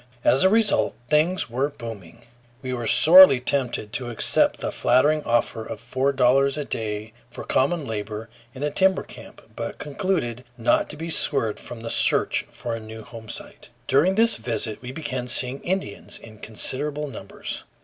[0.23, 2.23] As a result things were booming.
[2.63, 7.43] We were sorely tempted to accept the flattering offer of four dollars a day for
[7.43, 12.47] common labor in a timber camp, but concluded not to be swerved from the search
[12.49, 13.69] for a new homesite.
[13.87, 17.63] During this visit we began seeing Indians in considerable numbers.